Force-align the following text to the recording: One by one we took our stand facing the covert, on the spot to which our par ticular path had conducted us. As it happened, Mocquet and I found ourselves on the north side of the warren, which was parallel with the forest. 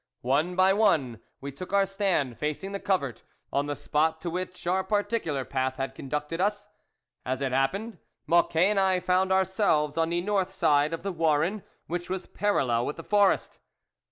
One 0.25 0.55
by 0.55 0.73
one 0.73 1.19
we 1.41 1.51
took 1.51 1.73
our 1.73 1.85
stand 1.85 2.39
facing 2.39 2.71
the 2.71 2.79
covert, 2.79 3.21
on 3.53 3.67
the 3.67 3.75
spot 3.75 4.19
to 4.21 4.31
which 4.31 4.65
our 4.65 4.83
par 4.83 5.03
ticular 5.03 5.47
path 5.47 5.75
had 5.75 5.93
conducted 5.93 6.41
us. 6.41 6.69
As 7.23 7.39
it 7.39 7.51
happened, 7.51 7.99
Mocquet 8.25 8.65
and 8.71 8.79
I 8.79 8.99
found 8.99 9.31
ourselves 9.31 9.97
on 9.97 10.09
the 10.09 10.21
north 10.21 10.49
side 10.49 10.91
of 10.93 11.03
the 11.03 11.11
warren, 11.13 11.61
which 11.85 12.09
was 12.09 12.25
parallel 12.25 12.83
with 12.87 12.95
the 12.95 13.03
forest. 13.03 13.59